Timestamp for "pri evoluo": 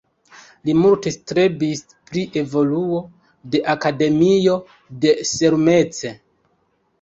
2.11-3.03